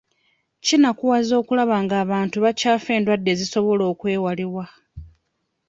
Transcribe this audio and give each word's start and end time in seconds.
Kinakuwaza 0.65 1.33
okulaba 1.41 1.75
nga 1.83 1.95
abantu 2.03 2.37
bakyafa 2.45 2.89
endwadde 2.97 3.29
ezisobola 3.35 3.83
okwewalibwa. 3.91 4.65